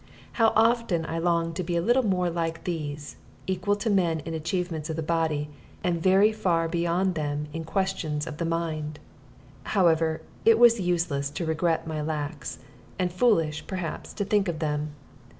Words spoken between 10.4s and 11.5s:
it was useless to